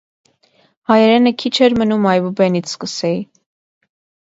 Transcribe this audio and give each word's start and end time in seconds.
Հայերենը 0.91 1.33
քիչ 1.43 1.51
էր 1.67 1.77
մնում 1.83 2.09
այբուբենից 2.15 2.73
սկսեի: 2.75 3.23